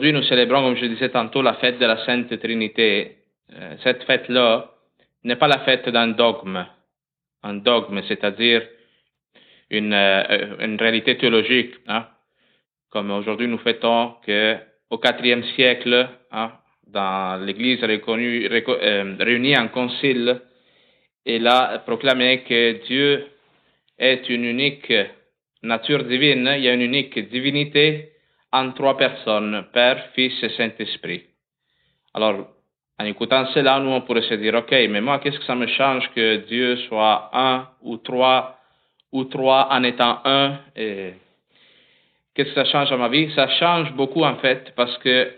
Aujourd'hui, 0.00 0.18
nous 0.18 0.26
célébrons, 0.26 0.62
comme 0.62 0.76
je 0.78 0.86
disais 0.86 1.10
tantôt, 1.10 1.42
la 1.42 1.56
fête 1.56 1.78
de 1.78 1.84
la 1.84 2.02
Sainte 2.06 2.40
Trinité. 2.40 3.16
Euh, 3.52 3.74
cette 3.84 4.02
fête-là 4.04 4.70
n'est 5.24 5.36
pas 5.36 5.46
la 5.46 5.58
fête 5.58 5.90
d'un 5.90 6.08
dogme, 6.08 6.64
un 7.42 7.54
dogme, 7.56 8.00
c'est-à-dire 8.08 8.62
une, 9.68 9.92
euh, 9.92 10.76
réalité 10.80 11.18
théologique. 11.18 11.74
Hein. 11.86 12.06
Comme 12.88 13.10
aujourd'hui, 13.10 13.46
nous 13.46 13.58
fêtons 13.58 14.14
que 14.24 14.56
au 14.88 14.98
IVe 15.04 15.44
siècle, 15.54 16.08
hein, 16.32 16.52
dans 16.86 17.44
l'Église 17.44 17.84
euh, 17.84 19.16
réunie 19.20 19.58
en 19.58 19.68
concile, 19.68 20.40
elle 21.26 21.46
a 21.46 21.78
proclamé 21.80 22.42
que 22.48 22.86
Dieu 22.86 23.26
est 23.98 24.30
une 24.30 24.46
unique 24.46 24.90
nature 25.62 26.04
divine, 26.04 26.50
il 26.56 26.62
y 26.62 26.68
a 26.70 26.72
une 26.72 26.80
unique 26.80 27.18
divinité 27.28 28.12
en 28.52 28.72
trois 28.72 28.96
personnes, 28.96 29.64
Père, 29.72 30.08
Fils 30.14 30.42
et 30.42 30.50
Saint-Esprit. 30.50 31.24
Alors, 32.14 32.48
en 32.98 33.04
écoutant 33.04 33.46
cela, 33.46 33.78
nous, 33.78 33.90
on 33.90 34.02
pourrait 34.02 34.22
se 34.22 34.34
dire, 34.34 34.54
OK, 34.54 34.70
mais 34.70 35.00
moi, 35.00 35.18
qu'est-ce 35.20 35.38
que 35.38 35.44
ça 35.44 35.54
me 35.54 35.66
change 35.66 36.10
que 36.14 36.36
Dieu 36.48 36.76
soit 36.88 37.30
un 37.32 37.68
ou 37.82 37.96
trois, 37.96 38.58
ou 39.12 39.24
trois 39.24 39.68
en 39.70 39.82
étant 39.84 40.20
un? 40.24 40.58
Et 40.76 41.14
qu'est-ce 42.34 42.50
que 42.50 42.54
ça 42.54 42.64
change 42.64 42.92
à 42.92 42.96
ma 42.96 43.08
vie? 43.08 43.32
Ça 43.34 43.48
change 43.58 43.92
beaucoup, 43.92 44.24
en 44.24 44.36
fait, 44.36 44.72
parce 44.76 44.98
que 44.98 45.32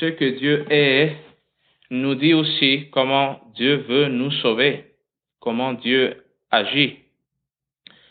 ce 0.00 0.06
que 0.06 0.38
Dieu 0.38 0.66
est 0.70 1.16
nous 1.90 2.14
dit 2.14 2.34
aussi 2.34 2.88
comment 2.90 3.40
Dieu 3.54 3.76
veut 3.88 4.08
nous 4.08 4.30
sauver, 4.30 4.84
comment 5.40 5.74
Dieu 5.74 6.24
agit, 6.50 6.98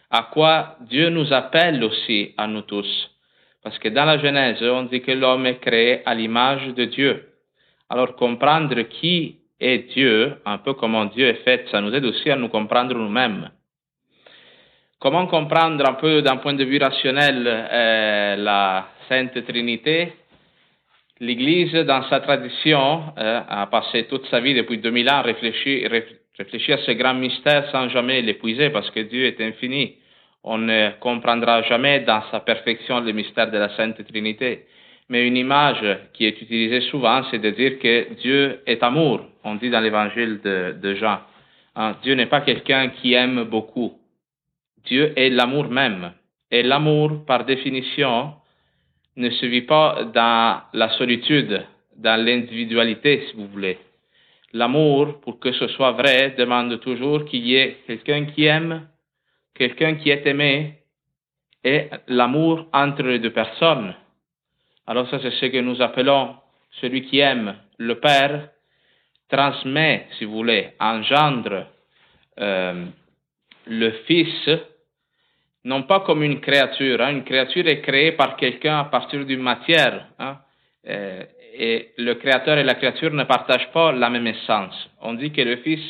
à 0.09 0.29
quoi 0.31 0.77
Dieu 0.81 1.09
nous 1.09 1.33
appelle 1.33 1.83
aussi 1.83 2.33
à 2.37 2.47
nous 2.47 2.61
tous. 2.61 3.16
Parce 3.63 3.79
que 3.79 3.89
dans 3.89 4.05
la 4.05 4.17
Genèse, 4.19 4.61
on 4.61 4.83
dit 4.83 5.01
que 5.01 5.11
l'homme 5.11 5.45
est 5.45 5.59
créé 5.59 6.01
à 6.05 6.13
l'image 6.13 6.67
de 6.67 6.85
Dieu. 6.85 7.27
Alors 7.89 8.15
comprendre 8.15 8.81
qui 8.83 9.37
est 9.59 9.93
Dieu, 9.93 10.35
un 10.45 10.59
peu 10.59 10.73
comment 10.73 11.05
Dieu 11.05 11.27
est 11.27 11.43
fait, 11.43 11.67
ça 11.71 11.81
nous 11.81 11.93
aide 11.93 12.05
aussi 12.05 12.29
à 12.29 12.35
nous 12.35 12.49
comprendre 12.49 12.93
nous-mêmes. 12.93 13.49
Comment 14.99 15.27
comprendre 15.27 15.87
un 15.87 15.93
peu 15.93 16.21
d'un 16.21 16.37
point 16.37 16.53
de 16.53 16.63
vue 16.63 16.79
rationnel 16.79 17.43
euh, 17.47 18.35
la 18.35 18.87
Sainte 19.07 19.45
Trinité? 19.45 20.13
L'Église, 21.19 21.73
dans 21.73 22.03
sa 22.09 22.19
tradition, 22.19 23.03
euh, 23.17 23.41
a 23.47 23.67
passé 23.67 24.05
toute 24.07 24.27
sa 24.27 24.39
vie 24.39 24.53
depuis 24.53 24.77
2000 24.77 25.09
ans 25.09 25.17
à 25.17 25.21
réfléchir, 25.23 25.89
réfléchir 26.37 26.77
à 26.77 26.81
ce 26.83 26.91
grand 26.91 27.15
mystère 27.15 27.69
sans 27.71 27.89
jamais 27.89 28.21
l'épuiser 28.21 28.69
parce 28.69 28.89
que 28.91 28.99
Dieu 28.99 29.25
est 29.25 29.41
infini 29.41 29.95
on 30.49 30.59
ne 30.59 30.91
comprendra 31.01 31.61
jamais 31.63 31.99
dans 32.01 32.21
sa 32.31 32.39
perfection 32.39 33.01
le 33.01 33.11
mystère 33.11 33.51
de 33.51 33.57
la 33.57 33.69
Sainte 33.75 34.01
Trinité. 34.07 34.65
Mais 35.09 35.27
une 35.27 35.35
image 35.35 35.85
qui 36.13 36.25
est 36.25 36.41
utilisée 36.41 36.81
souvent, 36.89 37.21
c'est 37.29 37.39
de 37.39 37.49
dire 37.49 37.79
que 37.79 38.13
Dieu 38.15 38.61
est 38.65 38.81
amour. 38.81 39.25
On 39.43 39.55
dit 39.55 39.69
dans 39.69 39.81
l'évangile 39.81 40.39
de, 40.41 40.95
Jean. 40.95 41.19
Hein, 41.75 41.97
Dieu 42.01 42.15
n'est 42.15 42.27
pas 42.27 42.41
quelqu'un 42.41 42.89
qui 42.89 43.13
aime 43.13 43.43
beaucoup. 43.43 43.93
Dieu 44.85 45.13
est 45.17 45.29
l'amour 45.29 45.69
même. 45.69 46.13
Et 46.49 46.63
l'amour, 46.63 47.25
par 47.25 47.43
définition, 47.43 48.33
ne 49.17 49.29
se 49.29 49.45
vit 49.45 49.63
pas 49.63 50.05
dans 50.13 50.61
la 50.73 50.89
solitude, 50.91 51.61
dans 51.97 52.21
l'individualité, 52.23 53.25
si 53.27 53.35
vous 53.35 53.47
voulez. 53.47 53.77
L'amour, 54.53 55.19
pour 55.19 55.39
que 55.39 55.51
ce 55.51 55.67
soit 55.67 55.91
vrai, 55.91 56.35
demande 56.37 56.79
toujours 56.79 57.25
qu'il 57.25 57.45
y 57.45 57.55
ait 57.55 57.77
quelqu'un 57.85 58.25
qui 58.25 58.45
aime 58.45 58.87
quelqu'un 59.57 59.95
qui 59.95 60.09
est 60.09 60.25
aimé 60.25 60.75
et 61.63 61.89
l'amour 62.07 62.67
entre 62.71 63.03
les 63.03 63.19
deux 63.19 63.33
personnes. 63.33 63.93
Alors 64.85 65.09
ça, 65.09 65.19
c'est 65.21 65.31
ce 65.31 65.45
que 65.47 65.59
nous 65.59 65.81
appelons 65.81 66.35
celui 66.79 67.05
qui 67.05 67.19
aime 67.19 67.55
le 67.77 67.99
Père, 67.99 68.49
transmet, 69.29 70.07
si 70.17 70.25
vous 70.25 70.33
voulez, 70.33 70.69
engendre 70.79 71.67
euh, 72.39 72.85
le 73.65 73.91
Fils, 74.05 74.49
non 75.65 75.83
pas 75.83 76.01
comme 76.01 76.23
une 76.23 76.39
créature. 76.39 77.01
Hein. 77.01 77.11
Une 77.11 77.23
créature 77.25 77.67
est 77.67 77.81
créée 77.81 78.13
par 78.13 78.37
quelqu'un 78.37 78.79
à 78.79 78.85
partir 78.85 79.25
d'une 79.25 79.41
matière. 79.41 80.07
Hein. 80.19 80.37
Euh, 80.87 81.23
et 81.59 81.91
le 81.97 82.13
créateur 82.13 82.57
et 82.57 82.63
la 82.63 82.75
créature 82.75 83.11
ne 83.11 83.23
partagent 83.23 83.71
pas 83.71 83.91
la 83.91 84.09
même 84.09 84.27
essence. 84.27 84.89
On 85.01 85.15
dit 85.15 85.31
que 85.31 85.41
le 85.41 85.57
Fils 85.57 85.81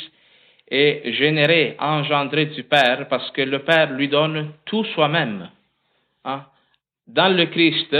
est 0.70 1.14
généré, 1.14 1.76
engendré 1.80 2.48
du 2.48 2.64
Père, 2.64 3.08
parce 3.08 3.32
que 3.32 3.42
le 3.42 3.60
Père 3.60 3.92
lui 3.92 4.10
donne 4.10 4.52
tout 4.66 4.84
soi-même. 4.86 5.50
Hein? 6.26 6.46
Dans 7.08 7.34
le 7.34 7.46
Christ, 7.46 7.96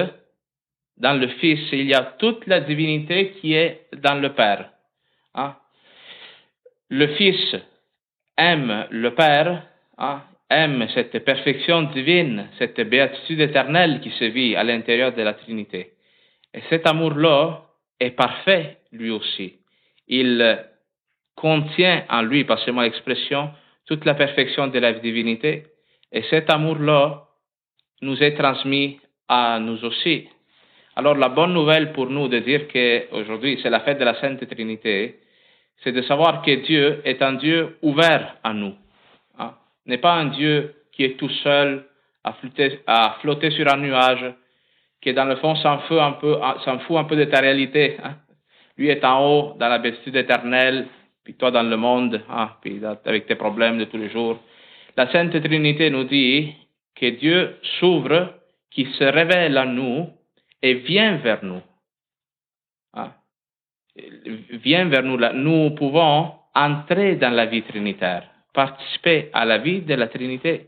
dans 0.98 1.14
le 1.14 1.28
Fils, 1.28 1.60
il 1.72 1.88
y 1.88 1.94
a 1.94 2.16
toute 2.18 2.46
la 2.48 2.60
divinité 2.60 3.32
qui 3.40 3.54
est 3.54 3.88
dans 4.02 4.20
le 4.20 4.34
Père. 4.34 4.70
Hein? 5.36 5.56
Le 6.90 7.08
Fils 7.16 7.56
aime 8.38 8.88
le 8.90 9.14
Père, 9.14 9.64
hein? 9.98 10.24
aime 10.50 10.88
cette 10.94 11.24
perfection 11.24 11.84
divine, 11.84 12.48
cette 12.58 12.80
béatitude 12.82 13.42
éternelle 13.42 14.02
qui 14.02 14.12
se 14.12 14.26
vit 14.26 14.56
à 14.56 14.64
l'intérieur 14.64 15.14
de 15.14 15.22
la 15.22 15.34
Trinité. 15.34 15.94
Et 16.54 16.62
cet 16.70 16.88
amour-là 16.88 17.64
est 18.00 18.12
parfait, 18.12 18.78
lui 18.92 19.12
aussi. 19.12 19.56
Il 20.08 20.66
contient 21.38 22.04
en 22.10 22.24
lui, 22.24 22.44
passez-moi 22.44 22.84
l'expression, 22.84 23.52
toute 23.86 24.04
la 24.04 24.16
perfection 24.16 24.68
de 24.68 24.80
la 24.80 24.94
divinité. 24.94 25.68
Et 26.12 26.24
cet 26.24 26.50
amour-là 26.50 27.28
nous 28.02 28.22
est 28.22 28.36
transmis 28.36 29.00
à 29.30 29.60
nous 29.60 29.86
aussi. 29.86 30.28
Alors 30.96 31.16
la 31.16 31.30
bonne 31.30 31.54
nouvelle 31.54 31.94
pour 31.94 32.10
nous 32.10 32.28
de 32.28 32.40
dire 32.40 32.68
qu'aujourd'hui 32.68 33.60
c'est 33.62 33.70
la 33.70 33.82
fête 33.82 34.00
de 34.00 34.04
la 34.04 34.20
Sainte 34.20 34.46
Trinité, 34.50 35.20
c'est 35.84 35.92
de 35.92 36.02
savoir 36.02 36.42
que 36.42 36.52
Dieu 36.66 37.02
est 37.06 37.22
un 37.22 37.34
Dieu 37.34 37.78
ouvert 37.84 38.36
à 38.44 38.54
nous. 38.54 38.74
Hein? 39.38 39.54
N'est 39.86 40.00
pas 40.00 40.14
un 40.14 40.26
Dieu 40.26 40.74
qui 40.92 41.04
est 41.04 41.18
tout 41.18 41.30
seul 41.30 41.86
à 42.24 42.34
flotter, 42.34 42.80
à 42.88 43.18
flotter 43.22 43.52
sur 43.52 43.72
un 43.72 43.78
nuage, 43.78 44.34
qui 45.02 45.14
dans 45.14 45.26
le 45.26 45.36
fond 45.36 45.56
s'en 45.58 45.80
fout 45.80 46.00
un 46.00 46.14
peu, 46.14 46.36
s'en 46.66 46.80
fout 46.80 46.98
un 46.98 47.04
peu 47.04 47.16
de 47.16 47.26
ta 47.26 47.42
réalité. 47.42 47.98
Hein? 48.04 48.16
Lui 48.76 48.90
est 48.90 49.06
en 49.06 49.24
haut 49.24 49.54
dans 49.60 49.70
la 49.70 49.78
béatitude 49.78 50.16
éternelle, 50.16 50.88
puis 51.28 51.34
toi 51.34 51.52
dans 51.52 51.70
le 51.70 51.76
monde, 51.76 52.22
ah, 52.30 52.58
avec 53.04 53.26
tes 53.26 53.36
problèmes 53.36 53.78
de 53.78 53.84
tous 53.84 53.98
les 53.98 54.10
jours. 54.10 54.40
La 54.96 55.12
Sainte 55.12 55.38
Trinité 55.44 55.90
nous 55.90 56.06
dit 56.06 56.56
que 56.96 57.06
Dieu 57.08 57.58
s'ouvre, 57.82 58.34
qu'il 58.72 58.88
se 58.94 59.04
révèle 59.04 59.58
à 59.58 59.66
nous 59.66 60.08
et 60.62 60.76
vient 60.76 61.18
vers 61.18 61.44
nous. 61.44 61.62
Ah. 62.94 63.18
Vient 64.64 64.86
vers 64.86 65.04
nous. 65.04 65.18
Nous 65.34 65.72
pouvons 65.72 66.32
entrer 66.56 67.18
dans 67.18 67.32
la 67.32 67.48
vie 67.48 67.64
trinitaire, 67.64 68.24
participer 68.54 69.30
à 69.34 69.44
la 69.44 69.58
vie 69.58 69.82
de 69.82 69.96
la 69.96 70.08
Trinité. 70.08 70.68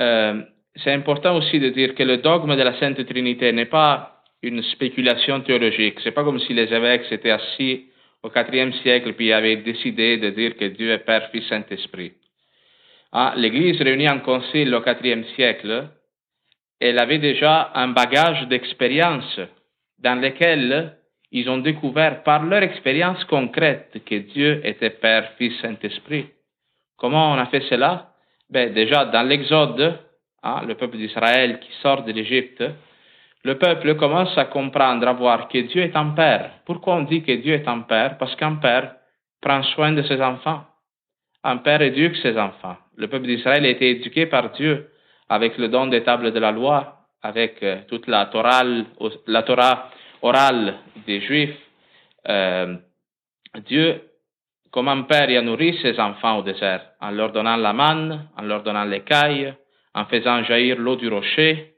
Euh, 0.00 0.42
c'est 0.74 0.92
important 0.92 1.36
aussi 1.36 1.60
de 1.60 1.68
dire 1.68 1.94
que 1.94 2.02
le 2.02 2.16
dogme 2.16 2.56
de 2.56 2.62
la 2.62 2.76
Sainte 2.80 3.06
Trinité 3.06 3.52
n'est 3.52 3.66
pas 3.66 4.24
une 4.42 4.64
spéculation 4.64 5.42
théologique. 5.42 6.00
C'est 6.02 6.10
pas 6.10 6.24
comme 6.24 6.40
si 6.40 6.54
les 6.54 6.74
évêques 6.74 7.04
s'étaient 7.04 7.30
assis 7.30 7.84
au 8.22 8.30
IVe 8.30 8.72
siècle, 8.82 9.12
puis 9.14 9.32
avait 9.32 9.56
décidé 9.56 10.16
de 10.16 10.30
dire 10.30 10.56
que 10.56 10.66
Dieu 10.66 10.90
est 10.92 10.98
Père, 10.98 11.30
Fils, 11.30 11.46
Saint-Esprit. 11.48 12.12
Ah, 13.12 13.34
L'Église 13.36 13.80
réunie 13.80 14.08
en 14.08 14.20
concile 14.20 14.74
au 14.74 14.82
IVe 14.82 15.24
siècle, 15.34 15.88
elle 16.80 16.98
avait 16.98 17.18
déjà 17.18 17.72
un 17.74 17.88
bagage 17.88 18.46
d'expérience 18.48 19.40
dans 19.98 20.20
lequel 20.20 20.94
ils 21.30 21.48
ont 21.50 21.58
découvert 21.58 22.22
par 22.22 22.44
leur 22.44 22.62
expérience 22.62 23.22
concrète 23.24 24.00
que 24.06 24.14
Dieu 24.14 24.60
était 24.64 24.90
Père, 24.90 25.32
Fils, 25.36 25.60
Saint-Esprit. 25.60 26.26
Comment 26.96 27.32
on 27.32 27.38
a 27.38 27.46
fait 27.46 27.62
cela? 27.68 28.12
Ben, 28.50 28.72
Déjà, 28.72 29.04
dans 29.06 29.22
l'Exode, 29.22 29.98
hein, 30.42 30.62
le 30.66 30.74
peuple 30.74 30.96
d'Israël 30.96 31.60
qui 31.60 31.70
sort 31.82 32.02
de 32.02 32.12
l'Égypte, 32.12 32.64
le 33.44 33.56
peuple 33.56 33.94
commence 33.96 34.36
à 34.36 34.46
comprendre, 34.46 35.06
à 35.06 35.12
voir 35.12 35.48
que 35.48 35.58
Dieu 35.58 35.82
est 35.82 35.96
un 35.96 36.10
père. 36.10 36.50
Pourquoi 36.66 36.96
on 36.96 37.02
dit 37.02 37.22
que 37.22 37.32
Dieu 37.32 37.54
est 37.54 37.68
un 37.68 37.80
père 37.80 38.18
Parce 38.18 38.34
qu'un 38.36 38.56
père 38.56 38.96
prend 39.40 39.62
soin 39.62 39.92
de 39.92 40.02
ses 40.02 40.20
enfants. 40.20 40.64
Un 41.44 41.58
père 41.58 41.80
éduque 41.80 42.16
ses 42.16 42.36
enfants. 42.36 42.76
Le 42.96 43.06
peuple 43.06 43.26
d'Israël 43.26 43.64
a 43.64 43.68
été 43.68 43.90
éduqué 43.90 44.26
par 44.26 44.50
Dieu 44.50 44.90
avec 45.28 45.56
le 45.56 45.68
don 45.68 45.86
des 45.86 46.02
tables 46.02 46.32
de 46.32 46.38
la 46.40 46.50
loi, 46.50 46.98
avec 47.22 47.62
euh, 47.62 47.78
toute 47.88 48.06
la 48.08 48.26
Torah, 48.26 48.64
la 49.26 49.42
Torah 49.42 49.90
orale 50.22 50.74
des 51.06 51.20
Juifs. 51.20 51.56
Euh, 52.28 52.76
Dieu, 53.66 54.02
comme 54.72 54.88
un 54.88 55.02
père, 55.02 55.30
il 55.30 55.36
a 55.36 55.42
nourri 55.42 55.78
ses 55.80 55.98
enfants 56.00 56.38
au 56.38 56.42
désert 56.42 56.82
en 57.00 57.10
leur 57.10 57.32
donnant 57.32 57.56
la 57.56 57.72
manne, 57.72 58.28
en 58.36 58.42
leur 58.42 58.62
donnant 58.62 58.84
l'écaille, 58.84 59.54
en 59.94 60.06
faisant 60.06 60.42
jaillir 60.42 60.78
l'eau 60.78 60.96
du 60.96 61.08
rocher, 61.08 61.74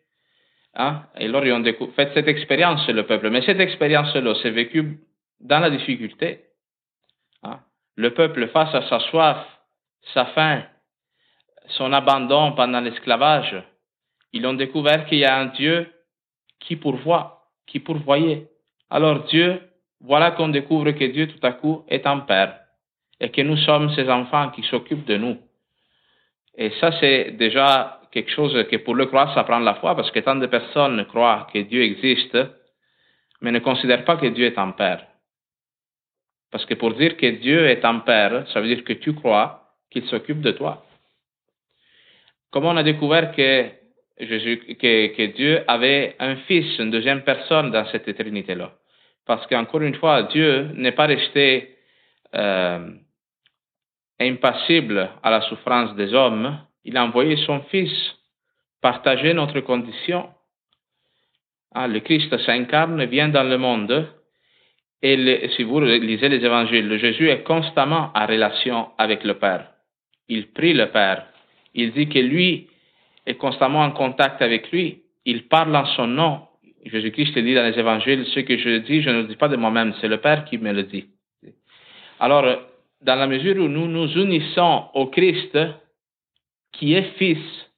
Hein? 0.74 1.02
Et 1.18 1.26
alors, 1.26 1.44
ils 1.44 1.52
ont 1.52 1.64
fait 1.64 2.12
cette 2.14 2.28
expérience, 2.28 2.86
le 2.88 3.04
peuple. 3.04 3.30
Mais 3.30 3.42
cette 3.42 3.60
expérience-là, 3.60 4.34
c'est 4.42 4.50
vécu 4.50 4.98
dans 5.40 5.60
la 5.60 5.70
difficulté. 5.70 6.44
Hein? 7.42 7.60
Le 7.96 8.12
peuple, 8.14 8.48
face 8.48 8.74
à 8.74 8.88
sa 8.88 9.00
soif, 9.00 9.38
sa 10.14 10.26
faim, 10.26 10.62
son 11.68 11.92
abandon 11.92 12.52
pendant 12.52 12.80
l'esclavage, 12.80 13.62
ils 14.32 14.46
ont 14.46 14.54
découvert 14.54 15.06
qu'il 15.06 15.18
y 15.18 15.24
a 15.24 15.36
un 15.36 15.46
Dieu 15.46 15.92
qui 16.58 16.76
pourvoit, 16.76 17.48
qui 17.66 17.80
pourvoyait. 17.80 18.48
Alors 18.90 19.24
Dieu, 19.24 19.60
voilà 20.00 20.30
qu'on 20.32 20.48
découvre 20.48 20.90
que 20.92 21.04
Dieu 21.04 21.28
tout 21.28 21.44
à 21.46 21.52
coup 21.52 21.84
est 21.88 22.06
un 22.06 22.20
Père 22.20 22.58
et 23.20 23.30
que 23.30 23.42
nous 23.42 23.56
sommes 23.56 23.94
ses 23.94 24.08
enfants 24.08 24.50
qui 24.50 24.62
s'occupent 24.62 25.04
de 25.04 25.16
nous. 25.16 25.38
Et 26.56 26.70
ça, 26.80 26.90
c'est 27.00 27.32
déjà 27.32 27.99
quelque 28.10 28.30
chose 28.30 28.66
que 28.70 28.76
pour 28.76 28.94
le 28.94 29.06
croire, 29.06 29.32
ça 29.34 29.44
prend 29.44 29.58
la 29.58 29.74
foi, 29.74 29.94
parce 29.94 30.10
que 30.10 30.20
tant 30.20 30.36
de 30.36 30.46
personnes 30.46 31.04
croient 31.06 31.46
que 31.52 31.60
Dieu 31.60 31.82
existe, 31.82 32.36
mais 33.40 33.52
ne 33.52 33.60
considèrent 33.60 34.04
pas 34.04 34.16
que 34.16 34.26
Dieu 34.26 34.46
est 34.46 34.58
un 34.58 34.72
Père. 34.72 35.06
Parce 36.50 36.66
que 36.66 36.74
pour 36.74 36.94
dire 36.94 37.16
que 37.16 37.26
Dieu 37.26 37.68
est 37.68 37.84
un 37.84 38.00
Père, 38.00 38.46
ça 38.48 38.60
veut 38.60 38.66
dire 38.66 38.84
que 38.84 38.92
tu 38.94 39.14
crois 39.14 39.62
qu'il 39.90 40.04
s'occupe 40.06 40.40
de 40.40 40.52
toi. 40.52 40.84
Comment 42.50 42.70
on 42.70 42.76
a 42.76 42.82
découvert 42.82 43.32
que, 43.32 43.70
Dieu 45.26 45.64
avait 45.68 46.16
un 46.18 46.36
fils, 46.36 46.78
une 46.78 46.90
deuxième 46.90 47.22
personne 47.22 47.70
dans 47.70 47.86
cette 47.86 48.08
éternité-là 48.08 48.72
Parce 49.24 49.46
qu'encore 49.46 49.82
une 49.82 49.94
fois, 49.94 50.24
Dieu 50.24 50.70
n'est 50.74 50.92
pas 50.92 51.06
resté 51.06 51.76
euh, 52.34 52.90
impassible 54.20 55.10
à 55.22 55.30
la 55.30 55.40
souffrance 55.42 55.94
des 55.94 56.12
hommes, 56.12 56.58
il 56.84 56.96
a 56.96 57.04
envoyé 57.04 57.36
son 57.36 57.60
Fils 57.70 57.92
partager 58.80 59.34
notre 59.34 59.60
condition. 59.60 60.30
Ah, 61.72 61.86
le 61.86 62.00
Christ 62.00 62.36
s'incarne, 62.38 63.04
vient 63.04 63.28
dans 63.28 63.44
le 63.44 63.58
monde, 63.58 64.08
et 65.02 65.48
si 65.56 65.62
vous 65.62 65.80
lisez 65.80 66.28
les 66.28 66.44
évangiles, 66.44 66.98
Jésus 66.98 67.30
est 67.30 67.42
constamment 67.42 68.10
en 68.14 68.26
relation 68.26 68.88
avec 68.98 69.24
le 69.24 69.34
Père. 69.34 69.68
Il 70.28 70.48
prie 70.48 70.74
le 70.74 70.90
Père. 70.90 71.26
Il 71.74 71.92
dit 71.92 72.08
que 72.08 72.18
lui 72.18 72.68
est 73.26 73.36
constamment 73.36 73.80
en 73.80 73.92
contact 73.92 74.42
avec 74.42 74.70
lui. 74.70 75.02
Il 75.24 75.48
parle 75.48 75.74
en 75.74 75.86
son 75.86 76.06
nom. 76.06 76.42
Jésus-Christ 76.84 77.38
dit 77.38 77.54
dans 77.54 77.64
les 77.64 77.78
évangiles, 77.78 78.26
ce 78.26 78.40
que 78.40 78.58
je 78.58 78.78
dis, 78.78 79.02
je 79.02 79.10
ne 79.10 79.22
le 79.22 79.28
dis 79.28 79.36
pas 79.36 79.48
de 79.48 79.56
moi-même, 79.56 79.94
c'est 80.00 80.08
le 80.08 80.18
Père 80.18 80.44
qui 80.44 80.58
me 80.58 80.72
le 80.72 80.82
dit. 80.82 81.06
Alors, 82.18 82.44
dans 83.00 83.14
la 83.14 83.26
mesure 83.26 83.56
où 83.56 83.68
nous 83.68 83.86
nous 83.86 84.08
unissons 84.18 84.84
au 84.94 85.06
Christ, 85.06 85.56
qui 86.72 86.94
est 86.94 87.16
Fils, 87.18 87.70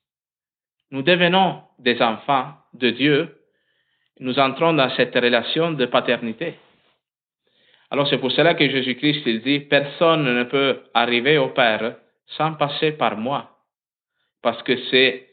nous 0.90 1.02
devenons 1.02 1.62
des 1.78 2.00
enfants 2.02 2.54
de 2.74 2.90
Dieu, 2.90 3.36
nous 4.20 4.38
entrons 4.38 4.72
dans 4.72 4.90
cette 4.90 5.14
relation 5.14 5.72
de 5.72 5.86
paternité. 5.86 6.54
Alors 7.90 8.08
c'est 8.08 8.18
pour 8.18 8.32
cela 8.32 8.54
que 8.54 8.68
Jésus-Christ 8.68 9.22
il 9.26 9.42
dit, 9.42 9.60
personne 9.60 10.24
ne 10.24 10.44
peut 10.44 10.82
arriver 10.94 11.38
au 11.38 11.48
Père 11.48 11.96
sans 12.26 12.54
passer 12.54 12.92
par 12.92 13.16
moi, 13.16 13.58
parce 14.42 14.62
que 14.62 14.76
c'est 14.90 15.28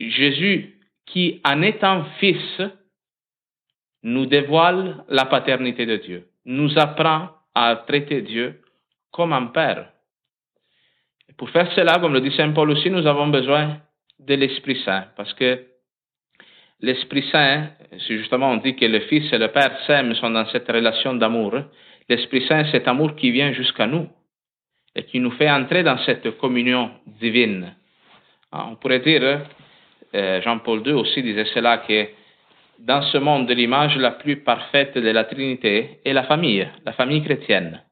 Jésus 0.00 0.78
qui, 1.06 1.40
en 1.44 1.62
étant 1.62 2.04
Fils, 2.18 2.60
nous 4.02 4.26
dévoile 4.26 5.04
la 5.08 5.24
paternité 5.24 5.86
de 5.86 5.96
Dieu, 5.96 6.28
nous 6.44 6.78
apprend 6.78 7.30
à 7.54 7.76
traiter 7.86 8.22
Dieu 8.22 8.60
comme 9.10 9.32
un 9.32 9.46
père. 9.46 9.93
Pour 11.36 11.50
faire 11.50 11.70
cela, 11.72 11.98
comme 11.98 12.12
le 12.12 12.20
dit 12.20 12.34
Saint 12.36 12.52
Paul 12.52 12.70
aussi, 12.70 12.90
nous 12.90 13.06
avons 13.06 13.28
besoin 13.28 13.78
de 14.18 14.34
l'Esprit 14.34 14.80
Saint, 14.84 15.06
parce 15.16 15.32
que 15.34 15.64
l'Esprit 16.80 17.24
Saint, 17.30 17.70
si 17.98 18.18
justement 18.18 18.50
on 18.50 18.56
dit 18.58 18.76
que 18.76 18.84
le 18.84 19.00
Fils 19.00 19.32
et 19.32 19.38
le 19.38 19.48
Père 19.48 19.76
s'aiment, 19.86 20.14
sont 20.14 20.30
dans 20.30 20.46
cette 20.46 20.68
relation 20.70 21.14
d'amour, 21.14 21.54
l'Esprit 22.08 22.46
Saint, 22.46 22.64
c'est 22.70 22.86
amour 22.86 23.16
qui 23.16 23.30
vient 23.30 23.52
jusqu'à 23.52 23.86
nous 23.86 24.08
et 24.94 25.04
qui 25.04 25.18
nous 25.18 25.32
fait 25.32 25.50
entrer 25.50 25.82
dans 25.82 25.98
cette 25.98 26.38
communion 26.38 26.90
divine. 27.20 27.74
Ah, 28.52 28.66
on 28.70 28.76
pourrait 28.76 29.00
dire, 29.00 29.40
euh, 30.14 30.42
Jean-Paul 30.42 30.86
II 30.86 30.92
aussi 30.92 31.22
disait 31.22 31.46
cela, 31.46 31.78
que 31.78 32.08
dans 32.78 33.02
ce 33.02 33.18
monde 33.18 33.48
de 33.48 33.54
l'image 33.54 33.96
la 33.96 34.12
plus 34.12 34.36
parfaite 34.36 34.96
de 34.96 35.10
la 35.10 35.24
Trinité 35.24 36.00
est 36.04 36.12
la 36.12 36.24
famille, 36.24 36.68
la 36.84 36.92
famille 36.92 37.24
chrétienne. 37.24 37.82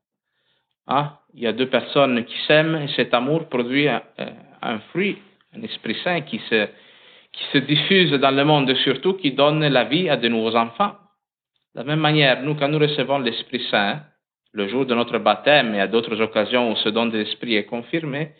Ah, 0.87 1.22
il 1.35 1.43
y 1.43 1.47
a 1.47 1.53
deux 1.53 1.69
personnes 1.69 2.25
qui 2.25 2.37
s'aiment 2.47 2.77
et 2.77 2.89
cet 2.89 3.15
amour 3.15 3.49
produit 3.49 3.89
un, 3.89 4.03
un, 4.61 4.79
fruit, 4.91 5.19
un 5.57 5.63
Esprit 5.63 5.97
Saint 6.05 6.21
qui 6.23 6.39
se, 6.51 6.67
qui 7.33 7.45
se 7.53 7.59
diffuse 7.59 8.13
dans 8.13 8.31
le 8.31 8.45
monde 8.45 8.69
et 8.71 8.75
surtout 8.77 9.15
qui 9.15 9.33
donne 9.33 9.67
la 9.67 9.85
vie 9.85 10.09
à 10.09 10.17
de 10.17 10.29
nouveaux 10.29 10.57
enfants. 10.57 10.95
De 11.75 11.81
la 11.81 11.85
même 11.85 12.01
manière, 12.01 12.43
nous, 12.43 12.55
quand 12.55 12.69
nous 12.69 12.79
recevons 12.79 13.19
l'Esprit 13.19 13.65
Saint, 13.71 14.01
le 14.53 14.69
jour 14.69 14.85
de 14.85 14.95
notre 14.95 15.19
baptême 15.19 15.75
et 15.75 15.81
à 15.81 15.87
d'autres 15.87 16.21
occasions 16.21 16.71
où 16.71 16.77
ce 16.77 16.91
don 16.91 17.07
de 17.07 17.19
l'Esprit 17.19 17.57
est 17.57 17.65
confirmé, 17.65 18.33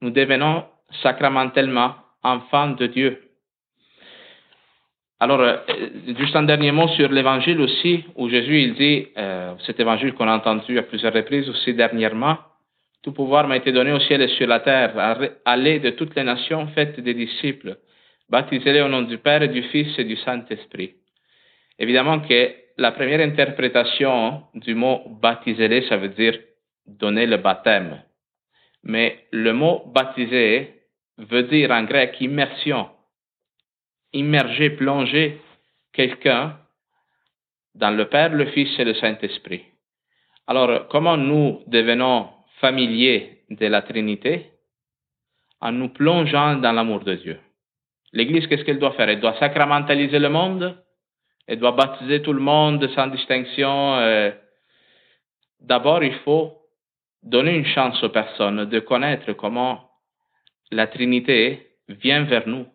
nous 0.00 0.10
devenons 0.10 0.64
sacramentellement 1.02 1.94
enfants 2.24 2.70
de 2.70 2.86
Dieu. 2.86 3.29
Alors, 5.22 5.40
euh, 5.40 5.56
juste 6.18 6.34
un 6.34 6.44
dernier 6.44 6.72
mot 6.72 6.88
sur 6.88 7.10
l'évangile 7.10 7.60
aussi, 7.60 8.04
où 8.16 8.30
Jésus 8.30 8.62
il 8.62 8.74
dit, 8.74 9.08
euh, 9.18 9.52
cet 9.66 9.78
évangile 9.78 10.14
qu'on 10.14 10.26
a 10.26 10.34
entendu 10.34 10.78
à 10.78 10.82
plusieurs 10.82 11.12
reprises 11.12 11.46
aussi 11.50 11.74
dernièrement, 11.74 12.38
tout 13.02 13.12
pouvoir 13.12 13.46
m'a 13.46 13.58
été 13.58 13.70
donné 13.70 13.92
au 13.92 14.00
ciel 14.00 14.22
et 14.22 14.28
sur 14.28 14.46
la 14.46 14.60
terre. 14.60 14.94
Allez 15.44 15.78
de 15.78 15.90
toutes 15.90 16.14
les 16.16 16.24
nations, 16.24 16.66
faites 16.68 16.98
des 17.00 17.12
disciples, 17.12 17.76
baptisez-les 18.30 18.80
au 18.80 18.88
nom 18.88 19.02
du 19.02 19.18
Père 19.18 19.46
du 19.46 19.62
Fils 19.64 19.98
et 19.98 20.04
du 20.04 20.16
Saint-Esprit. 20.16 20.94
Évidemment 21.78 22.20
que 22.20 22.52
la 22.78 22.92
première 22.92 23.20
interprétation 23.20 24.44
du 24.54 24.74
mot 24.74 25.02
baptisez-les, 25.20 25.82
ça 25.88 25.98
veut 25.98 26.08
dire 26.08 26.38
donner 26.86 27.26
le 27.26 27.36
baptême. 27.36 28.02
Mais 28.84 29.18
le 29.32 29.52
mot 29.52 29.82
baptiser 29.94 30.70
veut 31.18 31.42
dire 31.42 31.70
en 31.70 31.84
grec 31.84 32.16
immersion 32.20 32.88
immerger, 34.12 34.70
plonger 34.70 35.40
quelqu'un 35.92 36.58
dans 37.74 37.90
le 37.90 38.08
Père, 38.08 38.30
le 38.30 38.46
Fils 38.46 38.78
et 38.78 38.84
le 38.84 38.94
Saint-Esprit. 38.94 39.64
Alors, 40.46 40.88
comment 40.88 41.16
nous 41.16 41.62
devenons 41.66 42.28
familiers 42.60 43.42
de 43.50 43.66
la 43.66 43.82
Trinité? 43.82 44.50
En 45.60 45.72
nous 45.72 45.90
plongeant 45.90 46.56
dans 46.56 46.72
l'amour 46.72 47.00
de 47.00 47.14
Dieu. 47.14 47.38
L'Église, 48.12 48.46
qu'est-ce 48.46 48.64
qu'elle 48.64 48.78
doit 48.78 48.92
faire? 48.92 49.08
Elle 49.08 49.20
doit 49.20 49.38
sacramentaliser 49.38 50.18
le 50.18 50.30
monde, 50.30 50.76
elle 51.46 51.58
doit 51.58 51.72
baptiser 51.72 52.22
tout 52.22 52.32
le 52.32 52.40
monde 52.40 52.88
sans 52.94 53.08
distinction. 53.08 53.96
Euh. 53.96 54.30
D'abord, 55.60 56.02
il 56.02 56.14
faut 56.24 56.56
donner 57.22 57.54
une 57.54 57.66
chance 57.66 58.02
aux 58.02 58.08
personnes 58.08 58.64
de 58.64 58.80
connaître 58.80 59.32
comment 59.34 59.90
la 60.70 60.86
Trinité 60.86 61.66
vient 61.88 62.24
vers 62.24 62.48
nous 62.48 62.66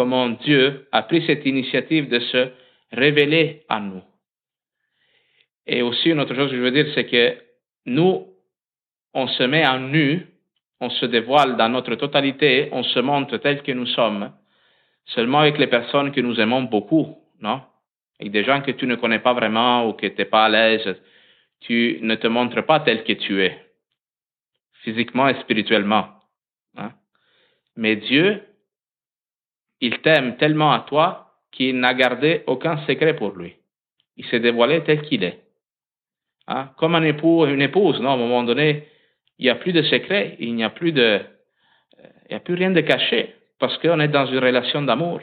comment 0.00 0.30
Dieu 0.30 0.88
a 0.92 1.02
pris 1.02 1.22
cette 1.26 1.44
initiative 1.44 2.08
de 2.08 2.20
se 2.20 2.48
révéler 2.90 3.64
à 3.68 3.80
nous. 3.80 4.02
Et 5.66 5.82
aussi, 5.82 6.08
une 6.08 6.20
autre 6.20 6.34
chose 6.34 6.50
que 6.50 6.56
je 6.56 6.62
veux 6.62 6.70
dire, 6.70 6.90
c'est 6.94 7.04
que 7.04 7.36
nous, 7.84 8.26
on 9.12 9.26
se 9.28 9.42
met 9.42 9.66
en 9.66 9.78
nu, 9.78 10.26
on 10.80 10.88
se 10.88 11.04
dévoile 11.04 11.58
dans 11.58 11.68
notre 11.68 11.96
totalité, 11.96 12.70
on 12.72 12.82
se 12.82 12.98
montre 12.98 13.36
tel 13.36 13.62
que 13.62 13.72
nous 13.72 13.84
sommes, 13.84 14.32
seulement 15.04 15.40
avec 15.40 15.58
les 15.58 15.66
personnes 15.66 16.12
que 16.12 16.22
nous 16.22 16.40
aimons 16.40 16.62
beaucoup, 16.62 17.18
non? 17.42 17.60
Avec 18.18 18.32
des 18.32 18.44
gens 18.44 18.62
que 18.62 18.70
tu 18.70 18.86
ne 18.86 18.94
connais 18.94 19.18
pas 19.18 19.34
vraiment 19.34 19.86
ou 19.86 19.92
que 19.92 20.06
tu 20.06 20.16
n'es 20.16 20.24
pas 20.24 20.46
à 20.46 20.48
l'aise, 20.48 20.96
tu 21.60 21.98
ne 22.00 22.14
te 22.14 22.26
montres 22.26 22.64
pas 22.64 22.80
tel 22.80 23.04
que 23.04 23.12
tu 23.12 23.42
es, 23.42 23.54
physiquement 24.82 25.28
et 25.28 25.38
spirituellement. 25.40 26.08
Hein? 26.78 26.92
Mais 27.76 27.96
Dieu, 27.96 28.40
il 29.80 29.98
t'aime 30.00 30.36
tellement 30.36 30.72
à 30.72 30.80
toi 30.80 31.30
qu'il 31.52 31.78
n'a 31.78 31.94
gardé 31.94 32.42
aucun 32.46 32.78
secret 32.86 33.14
pour 33.14 33.30
lui. 33.36 33.56
Il 34.16 34.24
s'est 34.26 34.40
dévoilé 34.40 34.82
tel 34.84 35.02
qu'il 35.02 35.24
est. 35.24 35.40
Hein? 36.46 36.70
Comme 36.76 36.94
un 36.94 37.02
époux 37.02 37.46
une 37.46 37.62
épouse, 37.62 38.00
non? 38.00 38.10
À 38.10 38.14
un 38.14 38.18
moment 38.18 38.42
donné, 38.42 38.86
il 39.38 39.44
n'y 39.44 39.50
a 39.50 39.54
plus 39.54 39.72
de 39.72 39.82
secret, 39.82 40.36
il 40.38 40.54
n'y 40.54 40.64
a 40.64 40.70
plus 40.70 40.92
de, 40.92 41.20
il 42.24 42.30
n'y 42.30 42.36
a 42.36 42.40
plus 42.40 42.54
rien 42.54 42.70
de 42.70 42.80
caché 42.80 43.34
parce 43.58 43.76
qu'on 43.78 44.00
est 44.00 44.08
dans 44.08 44.26
une 44.26 44.38
relation 44.38 44.82
d'amour. 44.82 45.20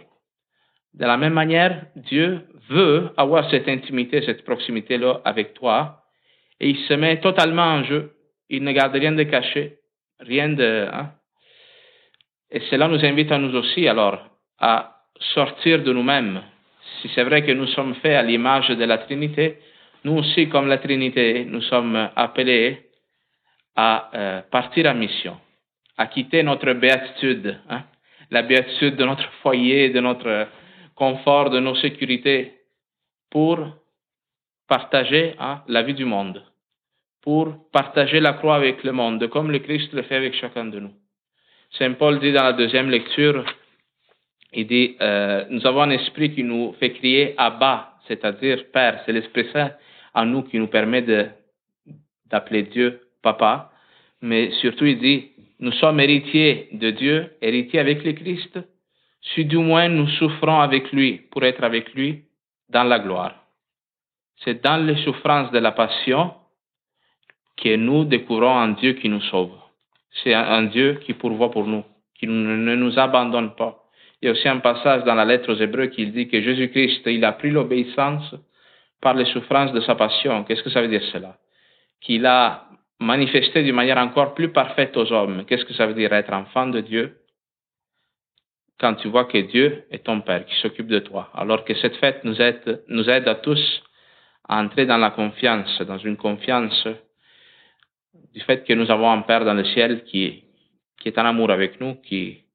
De 0.93 1.05
la 1.05 1.17
même 1.17 1.33
manière, 1.33 1.85
Dieu 1.95 2.41
veut 2.69 3.11
avoir 3.17 3.49
cette 3.49 3.67
intimité, 3.67 4.21
cette 4.23 4.43
proximité-là 4.43 5.21
avec 5.25 5.53
toi 5.53 6.03
et 6.59 6.69
il 6.69 6.77
se 6.87 6.93
met 6.93 7.19
totalement 7.19 7.63
en 7.63 7.83
jeu. 7.83 8.13
Il 8.49 8.63
ne 8.63 8.71
garde 8.71 8.95
rien 8.95 9.11
de 9.11 9.23
caché, 9.23 9.77
rien 10.19 10.49
de, 10.49 10.87
hein? 10.91 11.11
Et 12.49 12.61
cela 12.71 12.87
nous 12.87 13.03
invite 13.03 13.31
à 13.31 13.37
nous 13.37 13.53
aussi, 13.55 13.87
alors, 13.87 14.25
à 14.59 14.97
sortir 15.33 15.83
de 15.83 15.93
nous-mêmes. 15.93 16.41
Si 17.01 17.09
c'est 17.13 17.23
vrai 17.23 17.45
que 17.45 17.51
nous 17.51 17.67
sommes 17.67 17.95
faits 17.95 18.15
à 18.15 18.23
l'image 18.23 18.69
de 18.69 18.83
la 18.83 18.97
Trinité, 18.99 19.59
nous 20.03 20.17
aussi, 20.17 20.47
comme 20.49 20.67
la 20.67 20.77
Trinité, 20.77 21.45
nous 21.45 21.61
sommes 21.61 22.09
appelés 22.15 22.87
à 23.75 24.09
euh, 24.13 24.41
partir 24.49 24.87
en 24.87 24.95
mission, 24.95 25.37
à 25.97 26.07
quitter 26.07 26.43
notre 26.43 26.73
béatitude, 26.73 27.59
hein, 27.69 27.83
la 28.31 28.41
béatitude 28.41 28.95
de 28.95 29.05
notre 29.05 29.29
foyer, 29.41 29.89
de 29.89 29.99
notre 29.99 30.47
confort, 30.95 31.49
de 31.49 31.59
nos 31.59 31.75
sécurités 31.75 32.53
pour 33.29 33.59
partager 34.67 35.35
hein, 35.39 35.61
la 35.67 35.83
vie 35.83 35.93
du 35.93 36.05
monde, 36.05 36.43
pour 37.21 37.69
partager 37.71 38.19
la 38.19 38.33
croix 38.33 38.55
avec 38.55 38.83
le 38.83 38.91
monde, 38.91 39.27
comme 39.29 39.51
le 39.51 39.59
Christ 39.59 39.93
le 39.93 40.01
fait 40.03 40.15
avec 40.15 40.33
chacun 40.33 40.65
de 40.65 40.79
nous. 40.79 40.93
Saint 41.71 41.93
Paul 41.93 42.19
dit 42.19 42.31
dans 42.31 42.43
la 42.43 42.53
deuxième 42.53 42.89
lecture, 42.89 43.45
il 44.57 44.65
dit, 44.65 44.97
euh, 45.01 45.45
nous 45.51 45.67
avons 45.67 45.83
un 45.83 45.91
esprit 45.91 46.33
qui 46.33 46.43
nous 46.43 46.73
fait 46.79 46.91
crier 46.93 47.35
Abba, 47.37 47.93
c'est-à-dire 48.07 48.65
Père, 48.73 49.03
c'est 49.05 49.13
l'Esprit 49.13 49.47
Saint 49.53 49.71
en 50.15 50.25
nous 50.25 50.41
qui 50.41 50.57
nous 50.57 50.65
permet 50.65 51.03
d'appeler 52.25 52.63
Dieu 52.63 53.01
Papa, 53.21 53.71
mais 54.23 54.49
surtout 54.53 54.85
il 54.85 54.97
dit, 54.97 55.29
nous 55.59 55.71
sommes 55.73 55.99
héritiers 55.99 56.69
de 56.71 56.89
Dieu, 56.89 57.33
héritiers 57.39 57.79
avec 57.79 58.03
le 58.03 58.13
Christ, 58.13 58.59
si 59.21 59.45
du 59.45 59.57
moins 59.57 59.89
nous 59.89 60.07
souffrons 60.07 60.59
avec 60.59 60.91
lui 60.91 61.21
pour 61.29 61.43
être 61.43 61.63
avec 61.63 61.93
lui 61.93 62.23
dans 62.69 62.83
la 62.83 62.97
gloire. 62.97 63.35
C'est 64.37 64.63
dans 64.63 64.83
les 64.83 64.95
souffrances 65.03 65.51
de 65.51 65.59
la 65.59 65.71
passion 65.71 66.33
que 67.57 67.75
nous 67.75 68.05
découvrons 68.05 68.57
un 68.57 68.69
Dieu 68.69 68.93
qui 68.93 69.07
nous 69.07 69.21
sauve. 69.21 69.55
C'est 70.23 70.33
un 70.33 70.63
Dieu 70.63 70.99
qui 71.05 71.13
pourvoit 71.13 71.51
pour 71.51 71.67
nous, 71.67 71.83
qui 72.15 72.25
ne 72.25 72.75
nous 72.75 72.97
abandonne 72.97 73.53
pas. 73.53 73.83
Il 74.21 74.25
y 74.25 74.29
a 74.29 74.31
aussi 74.31 74.47
un 74.47 74.59
passage 74.59 75.03
dans 75.03 75.13
la 75.13 75.25
lettre 75.25 75.53
aux 75.53 75.57
Hébreux 75.57 75.87
qui 75.87 76.07
dit 76.07 76.27
que 76.27 76.41
Jésus-Christ, 76.41 77.01
il 77.05 77.23
a 77.23 77.33
pris 77.33 77.51
l'obéissance 77.51 78.35
par 79.01 79.13
les 79.13 79.25
souffrances 79.25 79.73
de 79.73 79.81
sa 79.81 79.95
passion. 79.95 80.43
Qu'est-ce 80.43 80.63
que 80.63 80.71
ça 80.71 80.81
veut 80.81 80.87
dire 80.87 81.03
cela? 81.13 81.37
Qu'il 82.01 82.25
a 82.25 82.67
manifesté 82.99 83.61
d'une 83.61 83.75
manière 83.75 83.97
encore 83.97 84.33
plus 84.33 84.51
parfaite 84.51 84.97
aux 84.97 85.11
hommes. 85.11 85.45
Qu'est-ce 85.45 85.65
que 85.65 85.73
ça 85.73 85.85
veut 85.85 85.93
dire 85.93 86.11
être 86.13 86.33
enfant 86.33 86.67
de 86.67 86.81
Dieu? 86.81 87.17
Quand 88.79 88.95
tu 88.95 89.07
vois 89.07 89.25
que 89.25 89.37
Dieu 89.37 89.83
est 89.91 90.05
ton 90.05 90.21
Père 90.21 90.45
qui 90.45 90.55
s'occupe 90.61 90.87
de 90.87 90.99
toi. 90.99 91.29
Alors 91.35 91.63
que 91.63 91.75
cette 91.75 91.97
fête 91.97 92.23
nous 92.23 92.39
aide, 92.41 93.27
à 93.27 93.35
tous 93.35 93.83
à 94.49 94.59
entrer 94.59 94.85
dans 94.85 94.97
la 94.97 95.11
confiance, 95.11 95.81
dans 95.81 95.97
une 95.97 96.17
confiance 96.17 96.87
du 98.33 98.39
fait 98.41 98.63
que 98.63 98.73
nous 98.73 98.89
avons 98.89 99.11
un 99.11 99.21
Père 99.21 99.45
dans 99.45 99.53
le 99.53 99.65
ciel 99.65 100.03
qui, 100.05 100.43
qui 100.99 101.09
est 101.09 101.17
en 101.19 101.25
amour 101.25 101.51
avec 101.51 101.81
nous, 101.81 101.95
qui, 101.95 102.46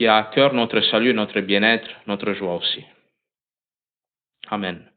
qui 0.00 0.06
a 0.06 0.30
cœur 0.32 0.54
notre 0.54 0.80
salut, 0.80 1.12
notre 1.12 1.42
bien-être, 1.42 1.90
notre 2.06 2.32
joie 2.32 2.54
aussi. 2.54 2.82
Amen. 4.48 4.90